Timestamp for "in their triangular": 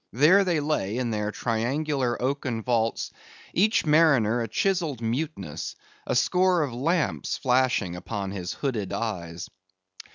0.97-2.19